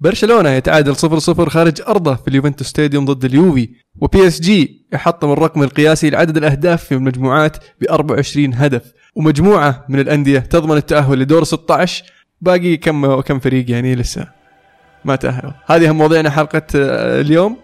[0.00, 3.68] برشلونة يتعادل 0-0 خارج أرضه في اليوفنتوس stadium ضد اليوفي
[4.00, 10.00] وبي اس جي يحطم الرقم القياسي لعدد الأهداف في المجموعات ب 24 هدف ومجموعة من
[10.00, 12.04] الأندية تضمن التأهل لدور 16
[12.40, 14.26] باقي كم كم فريق يعني لسه
[15.04, 17.56] ما تاهلوا هذه هم مواضيعنا حلقة آه، اليوم.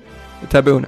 [0.51, 0.87] تابعونا.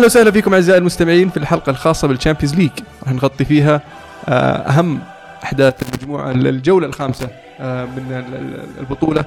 [0.00, 2.70] أهلا وسهلا فيكم أعزائي المستمعين في الحلقة الخاصة بال Champions League.
[3.02, 3.80] راح نغطي فيها
[4.28, 5.00] آه، أهم
[5.44, 7.28] أحداث المجموعة الجوله الخامسة
[7.60, 9.24] آه، من ال- ال- البطولة.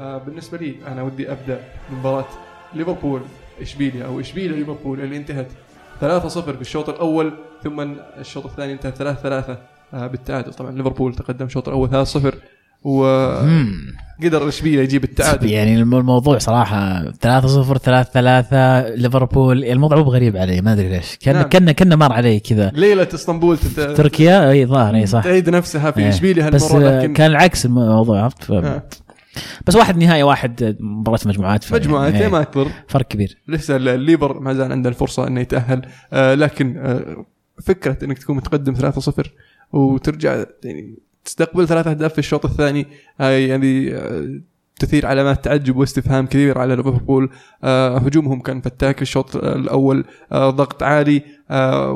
[0.00, 2.24] آه، بالنسبة لي أنا ودي أبدأ بمباراة
[2.74, 3.20] ليفربول
[3.62, 5.46] إشبيليا أو إشبيليا ليفربول اللي انتهت
[6.00, 7.32] 3-0 في الشوط الأول
[7.64, 7.80] ثم
[8.18, 9.56] الشوط الثاني انتهى 3-3
[9.94, 10.52] آه، بالتعادل.
[10.54, 12.34] طبعا ليفربول تقدم الشوط الأول 3-0
[12.84, 15.50] وقدر اشبيليا يجيب التعادل.
[15.50, 20.88] يعني الم- الموضوع صراحة 3 0 3 3 ليفربول الموضوع مو غريب علي ما أدري
[20.88, 21.16] ليش.
[21.16, 21.48] كان نعم.
[21.48, 22.70] كنا كنا مر علي كذا.
[22.74, 25.22] ليلة إسطنبول تت- تركيا؟ أي ظاهر أي صح.
[25.24, 26.08] تعيد نفسها في إيه.
[26.08, 28.52] إشبيليا بس آه، لكن كان العكس الموضوع عرفت؟ ف...
[28.52, 28.82] آه.
[29.66, 31.74] بس واحد نهائي واحد مباراة مجموعات ف...
[31.74, 33.38] مجموعات إيه، ما تضر فرق كبير.
[33.48, 35.82] لسه الليبر ما زال عنده الفرصة إنه يتأهل.
[36.12, 37.26] آه لكن آه
[37.62, 39.28] فكرة إنك تكون متقدم 3-0
[39.72, 42.86] وترجع يعني تستقبل ثلاث أهداف في الشوط الثاني.
[43.18, 44.40] يعني آه
[44.78, 47.30] تثير علامات تعجب واستفهام كبير على ليفربول.
[47.64, 50.04] آه هجومهم كان فتاك الشوط الأول.
[50.32, 51.22] آه ضغط عالي.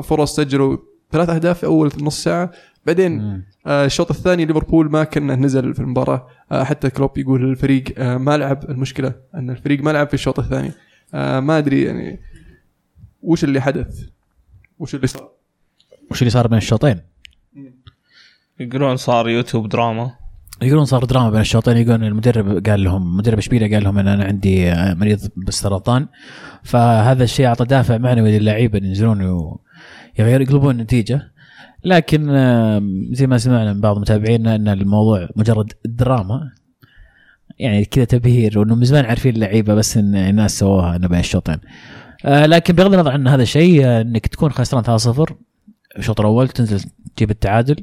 [0.03, 0.77] فرص سجلوا
[1.11, 2.51] ثلاث أهداف في أول نص ساعة.
[2.85, 6.27] بعدين الشوط الثاني ليفربول ما كان نزل في المباراة.
[6.51, 8.69] حتى كلوب يقول الفريق ما لعب.
[8.69, 10.71] المشكلة أن الفريق ما لعب في الشوط الثاني.
[11.13, 12.19] ما أدري يعني
[13.21, 13.99] وش اللي حدث؟
[14.79, 15.29] وش اللي صار؟
[16.11, 16.99] وش اللي صار بين الشوطين؟
[18.59, 20.11] يقولون صار يوتيوب دراما.
[20.61, 24.23] يقولون صار دراما بين الشوطين يقولون المدرب قال لهم مدرب اشبيليا قال لهم إن أنا
[24.23, 26.07] عندي آه، مريض بالسرطان.
[26.63, 29.21] فهذا الشيء أعطى دافع معنوي للعيبه ينزلون
[30.19, 31.31] يقلبون النتيجة.
[31.83, 32.25] لكن
[33.11, 36.51] زي ما سمعنا من بعض متابعينا إن الموضوع مجرد دراما.
[37.59, 41.57] يعني كذا تبهير وإنه من زمان عارفين اللعيبة بس إن الناس سووها إنه بين الشوطين
[42.25, 45.33] آه، لكن بغض النظر عن هذا الشيء آه، إنك تكون خسران 3-0
[45.97, 47.75] الشوط الأول تنزل تجيب التعادل.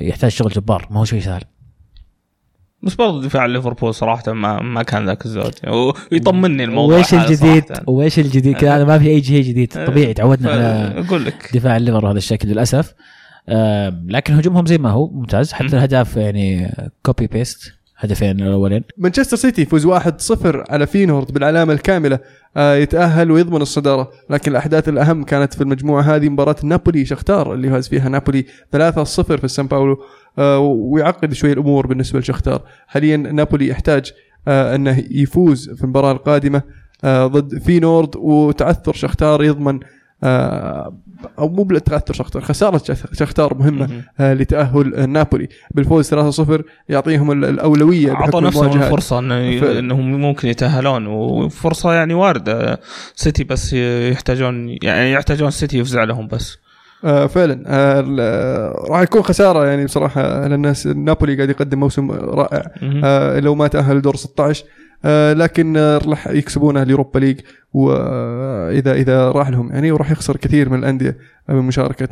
[0.00, 1.42] يحتاج شغل جبار ما هو شيء سهل.
[2.82, 5.54] بس برضه دفاع ليفربول صراحة ما ما كان ذاك الزود.
[6.12, 7.64] ويطمني الموضوع وإيش الجديد.
[7.86, 9.72] وإيش الجديد؟ كذا ما في أي شيء جديد.
[9.86, 11.50] طبيعي تعودنا على أقول لك.
[11.54, 12.94] دفاع الليفر بهذا الشكل للأسف.
[14.06, 15.52] لكن هجومهم زي ما هو ممتاز.
[15.52, 15.74] حتى مم.
[15.74, 18.84] الاهداف يعني copy paste هدفين الأولين.
[18.98, 22.18] مانشستر سيتي يفوز 1-0 على فينورد بالعلامة الكاملة.
[22.56, 24.10] آه، يتأهل ويضمن الصدارة.
[24.30, 29.36] لكن الأحداث الأهم كانت في المجموعة هذه مباراة نابولي شختار اللي فاز فيها نابولي 3-0
[29.36, 29.96] في سان باولو.
[30.38, 32.62] آه، ويعقد شوي الأمور بالنسبة لشختار.
[32.86, 34.12] حاليا نابولي يحتاج
[34.48, 36.62] آه، أنه يفوز في المباراة القادمة
[37.04, 38.16] آه، ضد فينورد.
[38.16, 39.80] وتعثر شختار يضمن
[40.22, 44.02] أو مو بالتعثر شختار خسارة شخ- شختار مهمة مهم.
[44.20, 48.84] آه، لتأهل نابولي بالفوز 3-0 يعطيهم ال- الأولوية أعطوا بحكم نفسهم المواجهات.
[48.86, 49.18] الفرصة
[49.78, 52.80] إنهم ممكن يتأهلون وفرصة يعني واردة
[53.14, 53.72] سيتي بس
[54.12, 56.58] يحتاجون يعني يحتاجون سيتي يفزع لهم بس
[57.04, 62.62] آه فعلا آه آه، راح يكون خسارة يعني بصراحة للناس نابولي قاعد يقدم موسم رائع.
[63.04, 64.68] آه لو ما تأهل دور 16 آه
[65.32, 67.40] لكن آه راح يكسبونه ال Europa League
[67.72, 72.08] وإذا إذا راح لهم يعني وراح يخسر كثير من الأندية من مشاركة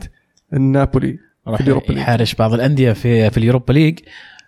[0.52, 1.60] نابولي راح.
[1.98, 3.98] يحارشون بعض الأندية في في ال Europa League.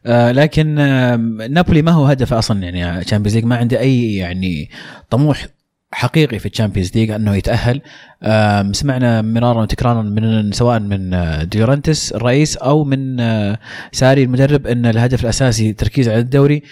[0.07, 1.17] آه لكن آه
[1.51, 4.71] نابولي ما هو هدفه أصلا يعني Champions League ما عنده أي يعني
[5.11, 5.47] طموح
[5.93, 7.81] حقيقي في ال Champions League أنه يتأهل.
[8.73, 13.59] سمعنا مرارا وتكرارا من سواء من آه، دي لورنتس الرئيس أو من آه،
[13.93, 16.63] ساري المدرب أن الهدف الأساسي تركيز على الدوري.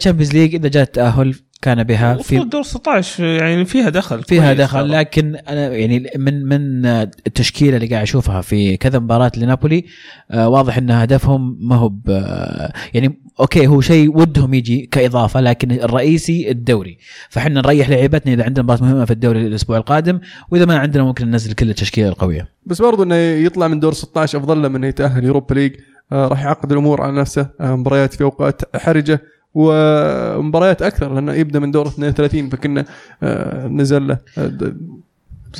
[0.00, 4.90] Champions League إذا جاء التاهل كان بها في دور 16 يعني فيها دخل فيها دخل.
[4.90, 9.84] لكن أنا يعني من من التشكيلة اللي قاعد أشوفها في كذا مباراة لنابولي
[10.30, 15.40] آه، واضح إن هدفهم ما هو ب- آه، يعني okay هو شيء ودهم يجي كإضافة
[15.40, 16.98] لكن الرئيسي الدوري.
[17.28, 20.20] فاحنا نريح لعيبتنا إذا عندنا مباراة مهمة في الدوري الأسبوع القادم
[20.50, 22.48] وإذا ما عندنا ممكن ننزل كل التشكيلة القوية.
[22.66, 25.72] بس برضو إنه يطلع من دور 16 أفضل له من إنه يتأهل Europa League
[26.12, 27.48] آه راح يعقد الأمور على نفسه.
[27.60, 29.22] آه مباريات في أوقات حرجة.
[29.54, 32.84] ومباريات أكثر لأنه يبدأ من دور 32 فكنا
[33.22, 34.46] آه نزل له آه،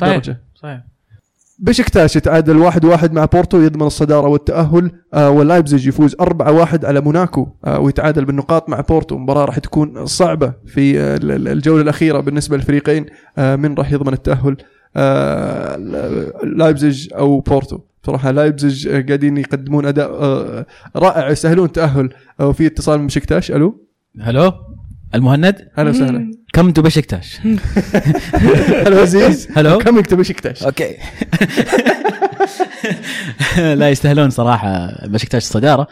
[0.01, 0.39] درجة.
[0.55, 0.81] صحيح.
[1.59, 7.01] بشكتاش يتعادل واحد واحد مع بورتو يضمن الصدارة والتأهل آه ولايبزيج يفوز 4 واحد على
[7.01, 9.17] موناكو آه ويتعادل بالنقاط مع بورتو.
[9.17, 13.05] مباراة راح تكون صعبة في آه ال- الجولة الأخيرة بالنسبة للفريقين
[13.37, 14.57] آه من راح يضمن التأهل
[14.95, 15.75] آه
[16.43, 17.79] لايبزيج أو بورتو.
[18.05, 20.65] صراحة لايبزيج آه، قاعدين يقدمون أداء آه
[20.95, 21.29] رائع.
[21.29, 22.09] يسهلون التاهل
[22.39, 23.51] آه وفي اتصال من بشكتاش.
[23.51, 23.85] ألو؟
[24.21, 24.53] hello؟
[25.15, 26.31] المهند؟ أهلا وسهلا.
[26.53, 27.39] come to بشكتاش؟
[28.85, 29.47] هلا عزيز.
[29.55, 30.95] هلو؟ كم يكتب بشكتاش؟ okay.
[33.79, 35.87] لا يستاهلون صراحة بشكتاش الصدارة.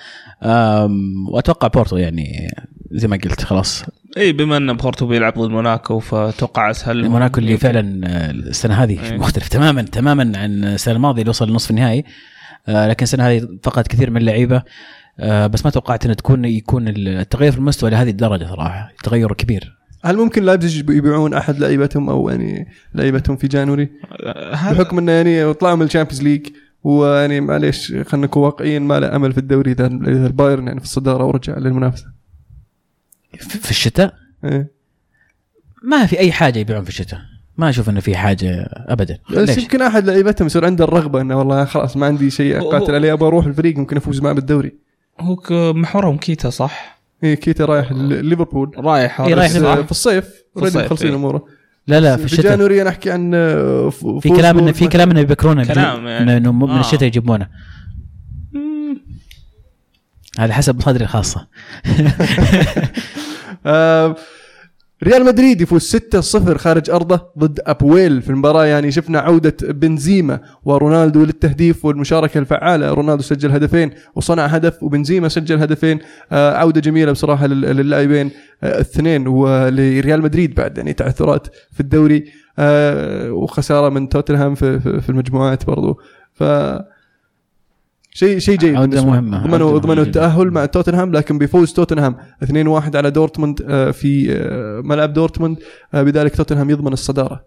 [1.31, 2.51] وأتوقع بورتو يعني
[2.91, 3.83] زي ما قلت خلاص.
[4.17, 9.03] اي بما إن بورتو بيلعب ضد موناكو فأتوقع أسهل موناكو اللي فعلا آه، السنة هذه
[9.03, 9.17] إيه.
[9.17, 12.03] مختلف تماما تماما عن السنة الماضية اللي وصل لنصف النهائي.
[12.67, 14.63] آه، لكن السنة هذه فقد كثير من اللعيبة.
[15.19, 19.77] آه، بس ما توقعت إنه تكون يكون التغير في المستوى لهذه الدرجة صراحة تغير كبير.
[20.05, 23.89] هل ممكن لايبزيج يبيعون أحد لعيبتهم أو يعني لعيبتهم في January؟
[24.51, 26.47] بحكم إنه يعني طلعوا من ال Champions League
[26.83, 30.85] ويعني معليش خلينا نكون واقعيين ما له أمل في الدوري اذا إذا البايرن يعني في
[30.85, 32.12] الصدارة ورجع للمنافسة.
[33.39, 34.13] في في الشتاء
[34.43, 34.71] إيه.
[35.83, 37.19] ما في أي حاجة يبيعون في الشتاء
[37.57, 41.65] ما أشوف إنه في حاجة ابدا بس؟ يمكن أحد لعيبتهم يصير عنده الرغبة إنه والله
[41.65, 44.71] خلاص ما عندي شيء أقاتل عليه أبغى أروح الفريق ممكن أفوز معه بالدوري
[45.19, 45.37] هو
[45.73, 49.51] محورهم كيتا صح؟ إيه كيتا رايح ليفربول رايح إيه، رايح.
[49.79, 51.15] في الصيف في already الصيف، مخلصين إيه.
[51.15, 51.45] أموره
[51.87, 53.89] لا لا في في الشتاء January أنا أحكي عن آه،
[54.21, 56.37] في كلام انه في كلام إنه بيكرونه كلام يعني.
[56.37, 56.79] انه من آه.
[56.79, 57.47] الشتاء يجيبونه.
[60.39, 61.47] هذا حسب مصادري الخاصة.
[63.65, 64.15] آه،
[65.03, 68.65] ريال مدريد يفوز 6-0 خارج أرضه ضد أبويل في المباراة.
[68.65, 72.89] يعني شفنا عودة بنزيما ورونالدو للتهديف والمشاركة الفعالة.
[72.93, 75.99] رونالدو سجل هدفين وصنع هدف وبنزيما سجل هدفين.
[76.31, 78.31] آه، عودة جميلة بصراحة لل- للاعبين
[78.63, 82.25] آه، الاثنين ولريال مدريد بعد يعني تعثرات في الدوري.
[82.59, 85.99] آه، وخسارة من توتنهام في في المجموعات برضو.
[86.33, 86.43] ف
[88.13, 89.11] شيء شيء جيد عودة بالنسبة.
[89.11, 89.43] مهمة.
[89.47, 90.03] ضمنوا ضمنوا.
[90.03, 95.57] التأهل مع توتنهام لكن بيفوز توتنهام 2-1 على دورتموند آه، في آه، ملعب دورتموند
[95.93, 97.45] آه، بذلك توتنهام يضمن الصدارة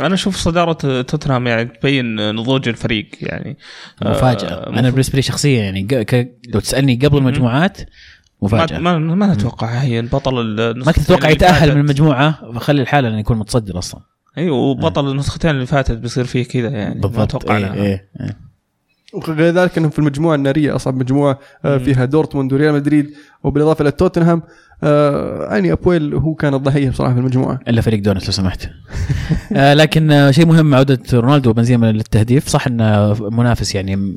[0.00, 3.56] أنا أشوف صدارة توتنهام يعني تبين نضوج الفريق يعني
[4.02, 5.86] مفاجأة آه، أنا بالنسبة لي شخصيا يعني.
[6.48, 7.86] لو تسألني قبل المجموعات ما
[8.42, 10.34] مفاجاه ما, ما أتوقع هي البطل
[10.84, 11.74] ما تتوقع اللي يتأهل.
[11.74, 14.00] من المجموعة فخلي الحاله إنه يكون متصدر أصلا
[14.38, 17.74] أيوه وبطل النسختين اللي فاتت بيصير فيه كذا يعني ما أتوقع إيه أنا.
[17.74, 18.45] إيه إيه.
[19.14, 23.10] وغير ذلك إنهم في المجموعة النارية أصعب مجموعة آه، فيها دورتموند وريال مدريد
[23.44, 24.42] وبالإضافة إلى توتنهام
[24.82, 27.60] يعني أبويل هو كان الضحية بصراحة في المجموعة.
[27.68, 28.68] إلا فريق دونت لو سمحت.
[29.52, 32.48] آه لكن شيء مهم عودة رونالدو وبنزيما للتهديف.
[32.48, 34.16] صح انه منافس يعني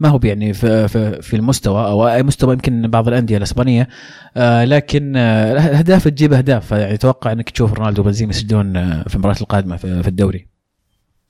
[0.00, 0.88] ما هو يعني في,
[1.22, 3.88] في, المستوى أو أي مستوى يمكن بعض الأندية الإسبانية.
[4.64, 6.70] لكن الأهداف تجيب أهداف.
[6.70, 10.55] يعني أتوقع إنك تشوف رونالدو وبنزيما يسجلون في المباريات القادمة في الدوري.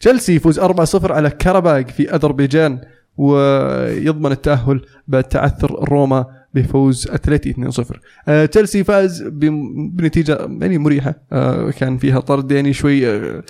[0.01, 2.81] تشيلسي يفوز 4-0 على كاراباغ في أذربيجان
[3.17, 7.85] ويضمن التأهل بعد تعثر روما بفوز أتلتي 2-0
[8.29, 11.15] آه، تشيلسي فاز بنتيجة يعني مريحة.
[11.33, 13.43] آه، كان فيها طرد يعني شوي آه،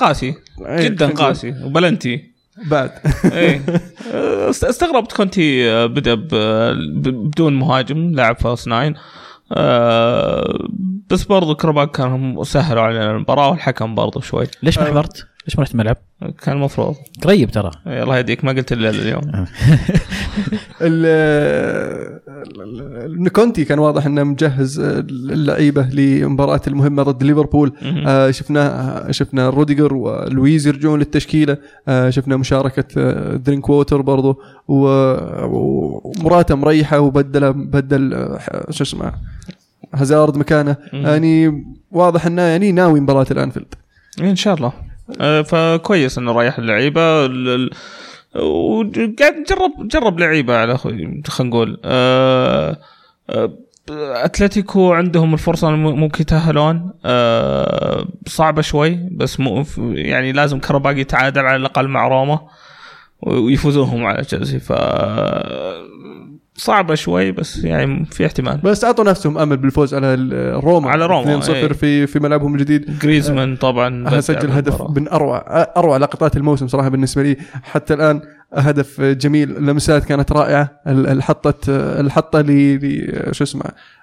[0.00, 0.34] قاسي.
[0.66, 1.54] إيه، جدا قاسي.
[1.64, 2.30] وبلنتي
[2.70, 2.90] بعد.
[3.32, 3.60] إيه.
[4.50, 6.14] است- استغربت كونتي بدأ
[7.10, 8.94] بدون مهاجم لاعب false nine.
[11.10, 14.46] بس برضو قره باغ كانوا سهلوا علينا المباراة والحكم برضو شوي.
[14.62, 14.84] ليش ما.
[14.84, 15.96] حضرت؟ ليش ما رحت الملعب؟
[16.42, 16.94] كان المفروض.
[17.22, 17.70] قريب ترى.
[17.86, 19.22] إيه، الله يهديك ما قلت إلا اليوم
[20.80, 22.20] ال-
[23.26, 27.72] ال- كونتي كان واضح إنه مجهز اللعيبة لمباراة المهمة ضد ليفربول.
[28.06, 31.56] آه، شفنا شفنا روديجر ولويز يرجعون للتشكيلة.
[31.88, 34.40] آه، شفنا مشاركة آه، درينك ووتر برضو.
[34.68, 38.38] ومباراته مريحة وبدل بدل
[38.70, 39.12] شو اسمه
[39.94, 40.76] هازارد مكانه.
[40.92, 43.74] يعني واضح إنه يعني ناوي مباراة الأنفيلد.
[44.20, 44.72] إن شاء الله.
[45.42, 47.24] فكويس إنه ريح اللعيبة.
[47.26, 47.70] ال- ال-
[48.42, 51.80] وقاعد نجرب جرب لعيبة على خلينا نقول.
[51.84, 52.76] آه،
[53.30, 53.52] آه،
[54.24, 56.90] أتلتيكو عندهم الفرصة ممكن يتأهلون.
[57.04, 62.40] آه، صعبة شوي بس مو يعني لازم كرباق يتعادل على الأقل مع روما
[63.22, 64.58] ويفوزوهم على تشيلسي.
[64.60, 64.72] ف
[66.60, 70.14] صعبة شوي بس يعني في احتمال بس أعطوا نفسهم أمل بالفوز على
[70.64, 71.68] روما على روما، 2-0 إيه.
[71.72, 74.82] في في ملعبهم الجديد جريزمان طبعا بدع سجل هدف.
[74.96, 75.44] من أروع
[75.76, 78.20] أروع لقطات الموسم صراحة بالنسبة لي حتى الآن
[78.54, 79.56] هدف جميل.
[79.56, 80.80] اللمسات كانت رائعة.
[80.86, 81.54] ال- الحطه
[82.00, 83.62] الحطة ل ل- شو اسمه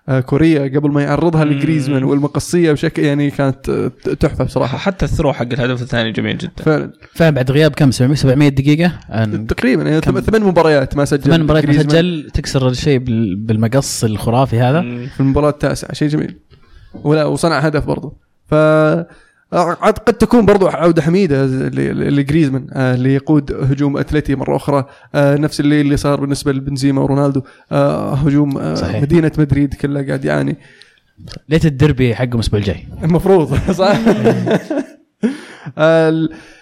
[0.09, 1.45] آه، كوريا قبل ما يعرضها.
[1.45, 3.71] لجريزمان والمقصية بشكل يعني كانت
[4.19, 4.77] تحفة بصراحة.
[4.77, 6.51] حتى الثرو حق الهدف الثاني جميل جدا.
[6.63, 6.91] فعلا.
[7.13, 8.91] فعلا بعد غياب كم 700 700 دقيقة؟
[9.47, 12.29] تقريبا يعني ثمان مباريات ما سجل ثمان مباريات ما سجل.
[12.33, 14.81] تكسر الشيء بال- بالمقص الخرافي هذا.
[14.81, 15.93] في المباراة التاسعة.
[15.93, 16.37] شيء جميل.
[16.93, 18.13] ولا وصنع هدف برضه
[18.47, 18.53] ف
[19.53, 24.85] عاد قد تكون برضو عودة حميدة لجريزمان آه، اللي يقود هجوم أتلتي مرة أخرى
[25.15, 29.01] آه، نفس اللي اللي صار بالنسبة لبنزيما ورونالدو آه، هجوم صحيح.
[29.01, 30.57] مدينة مدريد كلها قاعد يعاني.
[31.49, 32.87] ليت الدربي حقهم الأسبوع الجاي.
[33.03, 33.97] المفروض صح؟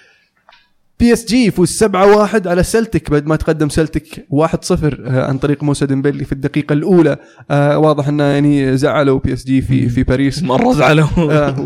[1.00, 4.72] PSG يفوز 7-1 على سلتك بعد ما تقدم سلتك 1-0
[5.08, 7.18] آه، عن طريق موسى ديمبلي في الدقيقة الأولى.
[7.52, 10.44] آه، واضح إنه يعني زعلوا PSG في في باريس.
[10.54, 11.08] مرة زعلوا.
[11.48, 11.60] آه،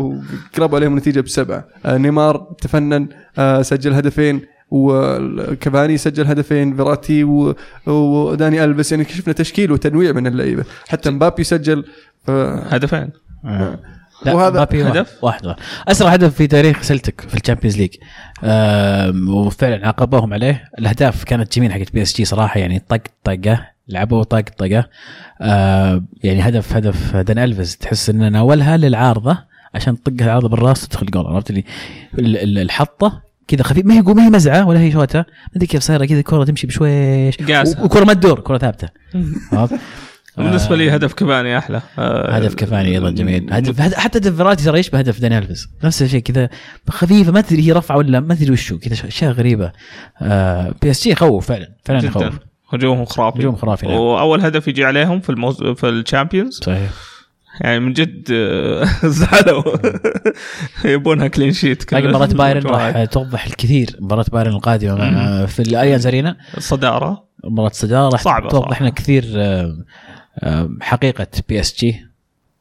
[0.54, 1.64] وقربوا عليهم النتيجة بسبعة.
[1.86, 3.08] آه، نيمار تفنن
[3.38, 7.54] آه، سجل هدفين وكافاني سجل هدفين فيراتي و-
[7.86, 10.64] وداني ألفيز يعني شفنا تشكيل وتنويع من اللعيبة.
[10.88, 11.84] حتى مبابي سجل
[12.26, 12.30] ف...
[12.30, 13.10] هدفين.
[14.24, 15.58] لا وهذا هدف؟ واحد واحد.
[15.88, 17.90] أسرع هدف في تاريخ سلتك في ال Champions League.
[19.28, 20.64] وفعلا عاقبوهم عليه.
[20.78, 24.84] الأهداف كانت جميلة حقت PSG صراحة يعني طق طقة لعبوا طق طقة.
[26.24, 29.38] يعني هدف هدف دان ألفيز تحس إنه ناولها للعارضة
[29.74, 31.64] عشان تطقها العارضة بالراس تدخل جول عرفت اللي؟
[32.18, 33.86] ال- ال- الحطة كذا خفيف.
[33.86, 35.18] ما هي ما هي مزعة ولا هي شوتة.
[35.18, 35.24] ما
[35.56, 37.36] أدري كيف صايرة كذا الكرة تمشي بشويش.
[37.82, 38.88] وكرة ما تدور كرة ثابتة؟
[40.44, 41.80] بالنسبة لي هدف كافاني أحلى.
[41.98, 43.52] آه، هدف كافاني أيضا جميل.
[43.52, 46.48] هدف هد- حتى هدف فيراتي ترى يشبه هدف داني الفيز نفس الشيء كذا
[46.90, 49.72] خفيفة ما تدري هي رفعة ولا ما تدري وشو كذا أشياء غريبة.
[50.22, 52.24] آه PSG يخوف فعلا فعلا يخوف
[52.72, 53.38] هجومهم خرافي.
[53.38, 53.96] هجوم خرافي، نعم.
[53.96, 55.62] وأول هدف يجي عليهم في الموز...
[55.62, 56.60] في ال Champions.
[56.64, 56.90] صحيح.
[57.60, 59.62] يعني من جد آه، زعلوا.
[60.84, 63.96] يبونها clean sheet لكن مباراة بايرن راح توضح الكثير.
[64.00, 66.36] مباراة بايرن القادمة مع في الأليانز أرينا.
[66.56, 68.82] الصداره مباراة الصدارة راح توضح.
[68.82, 69.24] لنا كثير
[70.80, 72.06] حقيقة PSG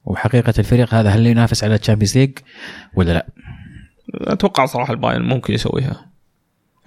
[0.05, 2.37] وحقيقة الفريق هذا هل ينافس على ال Champions League
[2.93, 3.27] ولا لا؟
[4.13, 6.05] أتوقع صراحة البايرن ممكن يسويها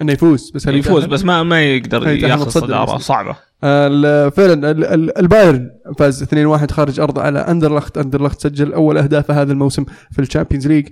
[0.03, 2.99] إنه يفوز بس هل يفوز؟ بس ما ما يقدر ياخذ الصداره.
[2.99, 7.99] صعبة فعلا ال- ال- البايرن فاز 2-1 خارج ارضه على أندرلخت.
[7.99, 10.89] أندرلخت سجل أول اهدافه هذا الموسم في ال Champions League.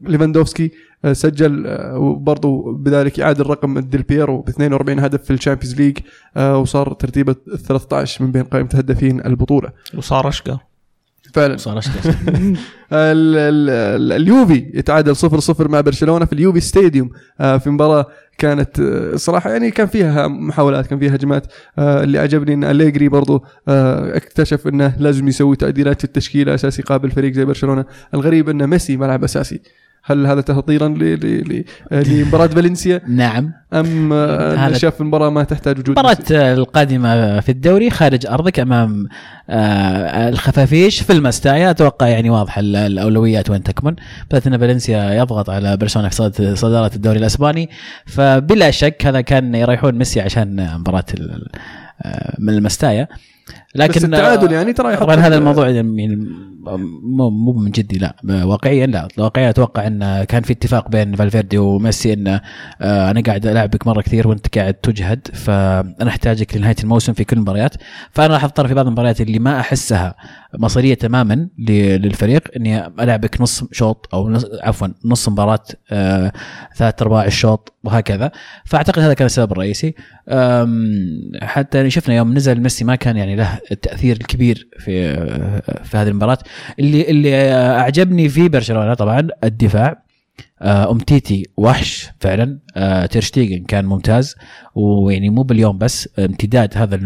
[0.00, 0.70] ليفاندوفسكي
[1.04, 5.80] آه، سجل آه، وبرضه بذلك يعادل رقم ديل بيرو ب 42 هدف في ال Champions
[5.80, 5.98] League
[6.36, 7.34] آه، وصار ترتيبة
[7.68, 9.68] 13 من بين قائمة هدافين البطولة.
[9.96, 10.58] وصار اشقر
[11.34, 11.56] فعلا.
[11.56, 11.78] صار
[12.92, 18.06] ال- اليوفي يتعادل 0-0 مع برشلونة في اليوفي ستاديوم في مباراة
[18.38, 21.46] كانت آه، صراحة يعني كان فيها محاولات كان فيها هجمات.
[21.78, 26.78] آه، اللي عجبني إن أليجري برضو آه، اكتشف إنه لازم يسوي تعديلات في التشكيلة أساس
[26.78, 27.84] يقابل فريق زي برشلونة.
[28.14, 29.60] الغريب إن ميسي ملعب أساسي.
[30.06, 30.88] هل هذا تهطيرا
[31.92, 33.52] آه، لمباراة فالنسيا؟ نعم.
[33.72, 39.06] أم آه، شاف المباراة ما تحتاج وجود المباراة ميسي؟ القادمة في الدوري خارج أرضك أمام
[39.50, 41.70] آه، الخفافيش في المستايا.
[41.70, 43.94] أتوقع يعني واضح ال- الأولويات وين تكمن.
[44.30, 47.70] بالذات أن فالنسيا يضغط على برشلونة في صدارة- صدارة الدوري الأسباني.
[48.06, 50.60] فبلا شك هذا كان يريحون ميسي عشان
[52.02, 53.08] آه، من المستايا.
[53.74, 56.16] لكن بس التعادل يعني ترى يحط طبعا هذا الموضوع يعني
[57.02, 59.08] مو مو من جدي لا واقعيا لا.
[59.18, 62.28] واقعيا أتوقع إن كان في اتفاق بين فالفيردي وميسي إن
[62.80, 67.36] آه، أنا قاعد ألعبك مرة كثير وأنت قاعد تجهد فأنا أحتاجك لنهاية الموسم في كل
[67.36, 67.74] المباريات.
[68.10, 70.14] فأنا راح أضطر في بعض المباريات اللي ما أحسها
[70.58, 76.32] مصيرية تماما للفريق إني ألعبك نص شوط أو نص عفوا نص مباراة آه،
[76.76, 78.30] ثلاث أرباع الشوط وهكذا.
[78.64, 79.94] فأعتقد هذا كان السبب الرئيسي.
[81.42, 85.14] حتى يعني شفنا يوم نزل ميسي ما كان يعني له التأثير الكبير في
[85.84, 86.38] في هذه المباراة.
[86.78, 90.04] اللي اللي أعجبني في برشلونة طبعا الدفاع.
[90.62, 92.58] آه، أمتيتي وحش فعلا.
[92.76, 94.34] آه، تيرشتيجن كان ممتاز.
[94.74, 97.00] ويعني مو باليوم بس امتداد هذا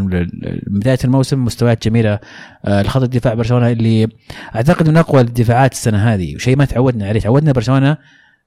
[0.66, 2.18] بداية الموسم مستويات جميلة
[2.64, 4.08] آه، الخط الدفاع برشلونة اللي
[4.56, 7.20] أعتقد من أقوى الدفاعات السنة هذه وشيء ما تعودنا عليه.
[7.20, 7.96] تعودنا برشلونة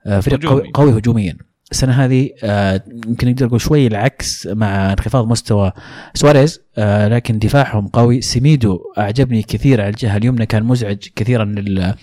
[0.06, 0.70] آه، فريق هجومي.
[0.74, 1.38] قوي هجوميا.
[1.72, 5.72] السنة هذه آه، يمكن نقدر نقول شوي العكس مع انخفاض مستوى
[6.14, 8.22] سواريز آه، لكن دفاعهم قوي.
[8.22, 11.94] سيميدو أعجبني كثير على الجهة اليمنى كان مزعج كثيرا لل-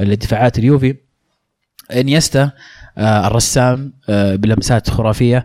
[0.00, 0.94] للدفاعات اليوفي.
[1.92, 2.50] إنيستا
[2.98, 5.44] آه، الرسام بلمسات خرافية.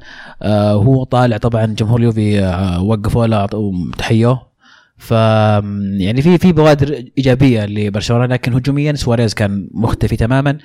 [0.74, 2.40] هو طالع طبعا جمهور اليوفي
[2.82, 4.50] وقفوا له أعطوه- تحيوه
[4.98, 10.58] ف يعني في في بوادر إيجابية لبرشلونة لكن هجوميا سواريز كان مختفي تماما.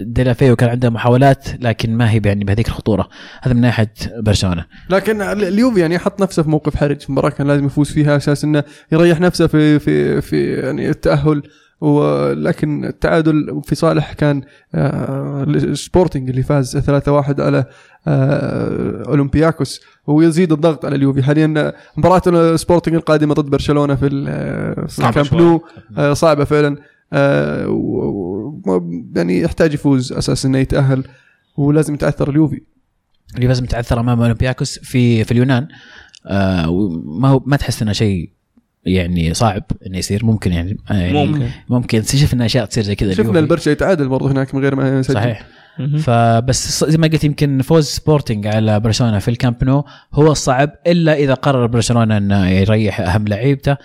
[0.00, 3.08] ديلوفيو كان عنده محاولات لكن ما هي يعني بهذيك الخطورة.
[3.42, 4.64] هذا من ناحية برشلونة.
[4.90, 8.44] لكن ال- اليوفي يعني حط نفسه في موقف حرج مباراة كان لازم يفوز فيها أساس
[8.44, 11.42] إنه يريح نفسه في في في يعني التأهل.
[11.80, 14.42] ولكن التعادل في صالح كان
[14.74, 17.64] آه، سبورتنج اللي فاز 3-1 على
[18.08, 19.80] آه، أولمبياكوس.
[20.06, 21.22] ويزيد الضغط على اليوفي.
[21.22, 24.06] حاليا مباراة سبورتنج القادمة ضد برشلونة في
[24.88, 25.60] صعبة الكامب نو.
[25.98, 26.68] آه، صعبة فعلا.
[26.76, 26.91] آه،
[29.16, 31.04] يعني يحتاج يفوز أساس إنه يتأهل.
[31.56, 32.62] ولازم يتعثر اليوفي.
[33.34, 35.68] اللي لازم تعثر أمام أولمبياكوس في في اليونان.
[36.26, 38.30] آه وما هو ما تحس إنه شيء
[38.84, 41.48] يعني صعب إنه يصير؟ ممكن يعني, يعني ممكن.
[41.68, 42.02] ممكن.
[42.02, 43.38] شفنا أشياء تصير زي كذا شفنا.
[43.38, 45.14] البرشا يتعادل برضه هناك من غير ما يسجل.
[45.14, 45.46] صحيح.
[45.98, 49.84] فبس زي ما قلت يمكن فوز سبورتنج على برشلونة في الكامب نو.
[50.14, 53.72] هو الصعب إلا إذا قرر برشلونة إنه يريح أهم لعيبته.
[53.72, 53.78] آه،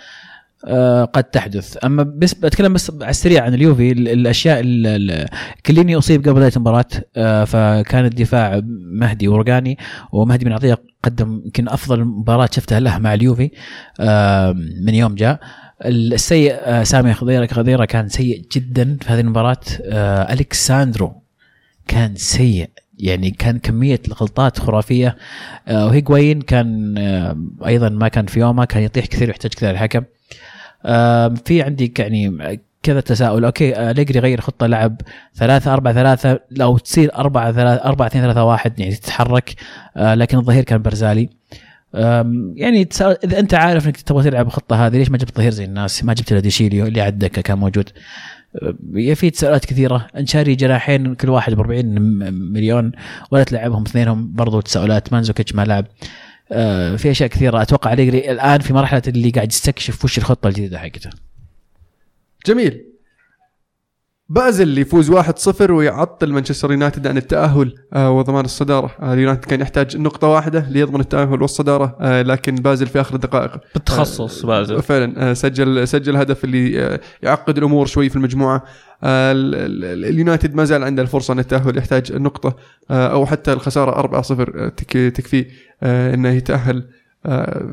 [1.04, 1.84] قد تحدث.
[1.84, 5.28] أما بس بتكلم بس على السريع عن اليوفي ال- الأشياء ال- ال-
[5.66, 6.84] كيليني أصيب قبل بدايه المباراة
[7.16, 8.60] آه، فكان الدفاع
[8.92, 9.78] مهدي روقاني
[10.12, 13.50] ومهدي بن عطية قدم يمكن أفضل مباراة شفتها له مع اليوفي
[14.00, 15.40] آه، من يوم جاء.
[15.84, 19.60] السيء آه، سامي خضيرة خضيرة كان سيء جدا في هذه المباراة.
[19.82, 21.22] آه، الكساندرو
[21.88, 25.16] كان سيء يعني كان كمية الغلطات خرافية.
[25.68, 27.36] آه، وهيغواين كان آه،
[27.66, 29.98] أيضا ما كان في يومه كان يطيح كثير ويحتاج كثير الحكم.
[29.98, 30.17] آه،
[31.44, 33.44] في عندي يعني كذا تساؤل.
[33.44, 35.00] okay أليجري غير خطة لعب
[35.34, 39.54] 3 4 3 لو تصير 4 3 4 2 3 1 يعني تتحرك
[39.96, 41.28] آه، لكن الظهير كان بارزالي.
[42.54, 42.88] يعني
[43.24, 46.14] إذا أنت عارف إنك تبغى تلعب الخطة هذه ليش ما جبت ظهير زي الناس؟ ما
[46.14, 47.88] جبت دي شيليو اللي على الدكة كان موجود.
[49.14, 50.06] في تساؤلات كثيرة.
[50.16, 52.92] أنت شاري جناحين كل واحد ب 40 م- مليون
[53.30, 55.12] ولا تلعبهم اثنينهم برضو تساؤلات.
[55.12, 55.84] مانزوكيتش ما لعب.
[55.84, 56.08] آه،
[56.96, 57.62] في أشياء كثيرة.
[57.62, 61.10] أتوقع أليجري الآن في مرحلة اللي قاعد يستكشف وش الخطة الجديدة حقته.
[62.46, 62.84] جميل.
[64.30, 68.96] بازل اللي يفوز 1-0 ويعطل مانشستر يونايتد عن التأهل آه وضمان الصدارة.
[69.00, 73.60] آه اليونايتد كان يحتاج نقطة واحدة ليضمن التأهل والصدارة آه لكن بازل في آخر الدقائق.
[73.74, 74.82] بالتخصص بازل.
[74.82, 78.64] فعلا آه، سجل سجل هدف اللي آه، يعقد الأمور شوي في المجموعة.
[79.02, 82.56] آه، ال- ال- اليونايتد ما زال عنده الفرصة أن التأهل يحتاج النقطه
[82.90, 85.48] آه، أو حتى الخسارة 4-0 آه، تك- تكفيه آه،
[85.82, 86.88] إنه يتأهل
[87.26, 87.72] آه،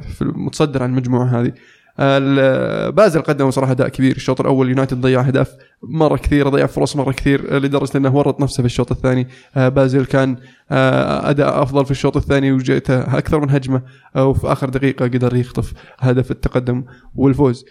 [0.00, 1.52] في المتصدر عن المجموعة هذه.
[1.98, 4.16] آه، بازل قدم صراحة أداء كبير.
[4.16, 8.40] الشوط الأول يونايتد ضيع اهداف مرة كثير ضيع فرص مرة كثير آه، لدرجة إنه ورط
[8.40, 9.28] نفسه في الشوط الثاني.
[9.56, 10.36] آه، بازل كان
[10.70, 13.82] آه، أداء أفضل في الشوط الثاني وجاءته أكثر من هجمة
[14.16, 17.64] آه، وفي آخر دقيقة قدر يخطف هدف التقدم والفوز.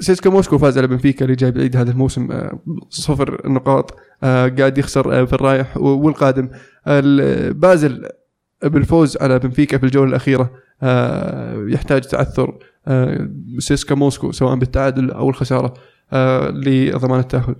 [0.00, 2.58] سيسكا موسكو فاز على بنفيكا اللي جاي بعيد هذا الموسم آه،
[2.90, 6.48] صفر نقاط آه، قاعد يخسر آه، في الرايح والقادم.
[6.88, 8.08] ال- بازل
[8.62, 10.50] بالفوز على بنفيكا في الجولة الأخيرة
[11.72, 12.58] يحتاج تعثر
[13.58, 15.74] سيسكا موسكو سواء بالتعادل أو الخسارة
[16.50, 17.54] لضمان التأهل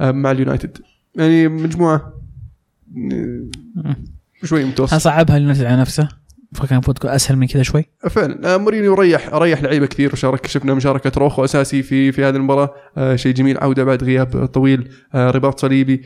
[0.00, 0.78] مع اليونايتد.
[1.14, 2.12] يعني مجموعة
[4.44, 4.94] شوي متوسط.
[4.94, 6.08] صعبها اليونايتد على نفسه.
[6.54, 8.54] فكان تكون أسهل من كذا شوي؟ فعلا.
[8.54, 12.70] آه، مورينيو ريح ريح لعيبة كثير وشارك شفنا مشاركة روخو أساسي في في هذه المباراة.
[12.96, 13.58] آه، شيء جميل.
[13.58, 14.88] عودة بعد غياب طويل.
[15.14, 16.02] آه، رباط صليبي.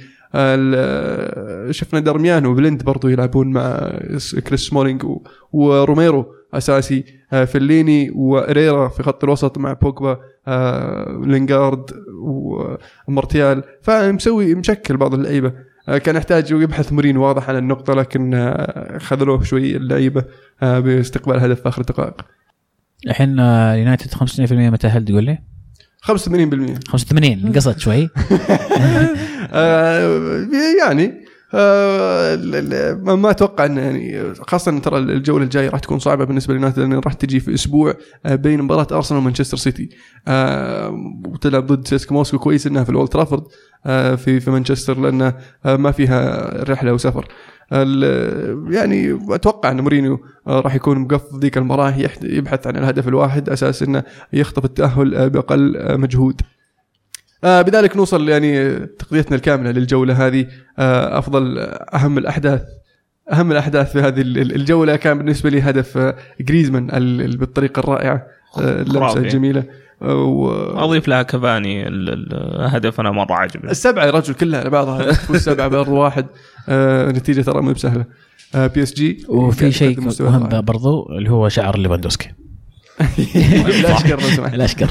[1.70, 3.92] شفنا دارميان وبلند برضو يلعبون مع
[4.46, 5.04] كريس سمولينج
[5.52, 7.04] وروميرو أساسي.
[7.46, 10.18] فيليني وإريرا في خط الوسط مع بوجبا.
[11.26, 11.90] لينغارد
[13.09, 13.62] ومارتيال.
[13.82, 15.52] فمسوي مشكل بعض اللعيبة.
[15.87, 20.25] كان يحتاج يبحث مورينيو واضح عن النقطة لكن آه، خذلوه شوي اللعيبة
[20.62, 22.25] آه، باستقبال هدف في آخر الدقائق
[23.07, 25.38] الحين آه، يونايتد 95% متاهل تقول لي؟
[26.03, 26.09] 85%
[26.88, 28.09] 85 نقصت شوي.
[29.53, 30.46] آه،
[30.81, 31.25] يعني آه،
[33.04, 36.78] ما- ما أتوقع انه يعني خاصة إن ترى الجولة الجاية راح تكون صعبة بالنسبة لليونايتد
[36.78, 37.94] لأن راح تجي في أسبوع
[38.26, 39.88] آه، بين مباراة أرسنال ومانشستر سيتي.
[40.28, 40.90] آه،
[41.26, 43.42] وتلعب ضد سيسكا موسكو كويس إنها في الأولد ترافورد
[43.86, 45.32] آه، في في مانشستر لأن
[45.66, 47.28] آه، ما فيها رحلة وسفر.
[48.70, 53.82] يعني أتوقع إن مورينيو آه، راح يكون مقفل ذيك المباراة يبحث عن الهدف الواحد أساس
[53.82, 56.40] إنه يخطف التأهل آه، بأقل آه، مجهود.
[57.46, 60.46] آه بذلك نوصل يعني تغطيتنا الكاملة للجولة هذه.
[60.78, 61.59] آه أفضل
[61.94, 62.62] أهم الأحداث
[63.32, 67.80] أهم الأحداث في هذه ال- الجولة كان بالنسبة لي هدف آه، جريزمان ال- ال- بالطريقة
[67.80, 68.22] الرائعة
[68.59, 69.18] آه، اللمسه خرافي.
[69.18, 69.64] الجميله
[70.02, 74.61] آه، و- أضيف لها كفاني ال- ال- الهدف أنا مرة عجبني السبعة يا رجل كلها
[74.61, 76.26] على بعضها سبعة بارض واحد.
[76.68, 78.04] آه نتيجة ترى مو بسهلة.
[78.54, 80.61] آه بي اس جي وفي شيء مهم.
[80.61, 82.28] برضو اللي هو شعر ليفاندوسكي.
[83.82, 84.54] لا أشكر لو سمحت.
[84.54, 84.90] الاشكر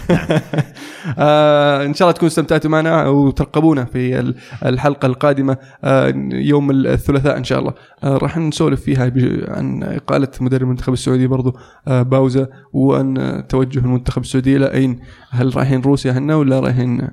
[1.17, 7.37] آه إن شاء الله تكونوا استمتعتوا معنا وترقبونا في ال- الحلقة القادمة آه يوم الثلاثاء
[7.37, 7.73] إن شاء الله.
[8.03, 9.11] آه راح نسولف فيها
[9.47, 14.99] عن إقالة مدرب المنتخب السعودي برضو باوزة وعن توجه المنتخب السعودي إلى أين؟
[15.31, 17.07] هل رايحين روسيا هنا ولا رايحين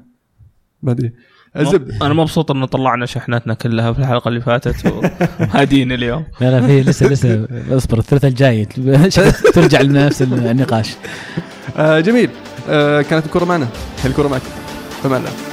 [0.83, 1.13] ما ادري
[1.57, 6.25] الزبده أنا مبسوط إنه طلعنا شحناتنا كلها في الحلقة اللي فاتت وهادين اليوم.
[6.41, 8.65] لا لا في لسه لسه اصبر الثلاثاء الجاي.
[9.55, 10.95] ترجع لنفس النقاش.
[11.77, 12.31] آه جميل.
[12.69, 13.69] آه كانت الكرة معنا.
[14.05, 14.43] الكرة معك
[15.05, 15.52] الله.